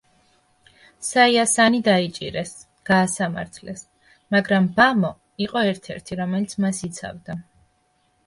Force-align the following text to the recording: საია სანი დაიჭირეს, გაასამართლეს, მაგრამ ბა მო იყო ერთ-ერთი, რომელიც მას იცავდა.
საია 1.07 1.41
სანი 1.49 1.81
დაიჭირეს, 1.87 2.53
გაასამართლეს, 2.91 3.83
მაგრამ 4.35 4.69
ბა 4.79 4.87
მო 5.03 5.11
იყო 5.47 5.63
ერთ-ერთი, 5.73 6.17
რომელიც 6.23 6.57
მას 6.65 6.81
იცავდა. 6.89 7.37